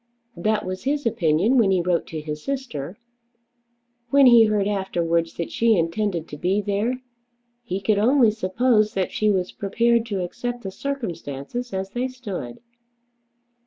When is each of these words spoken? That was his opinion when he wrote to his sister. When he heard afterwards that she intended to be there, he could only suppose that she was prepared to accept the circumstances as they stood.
That 0.35 0.65
was 0.65 0.85
his 0.85 1.05
opinion 1.05 1.59
when 1.59 1.69
he 1.69 1.79
wrote 1.79 2.07
to 2.07 2.21
his 2.21 2.43
sister. 2.43 2.97
When 4.09 4.25
he 4.25 4.45
heard 4.45 4.67
afterwards 4.67 5.35
that 5.35 5.51
she 5.51 5.77
intended 5.77 6.27
to 6.29 6.37
be 6.37 6.59
there, 6.59 7.03
he 7.61 7.79
could 7.79 7.99
only 7.99 8.31
suppose 8.31 8.95
that 8.95 9.11
she 9.11 9.29
was 9.29 9.51
prepared 9.51 10.07
to 10.07 10.23
accept 10.23 10.63
the 10.63 10.71
circumstances 10.71 11.71
as 11.71 11.91
they 11.91 12.07
stood. 12.07 12.61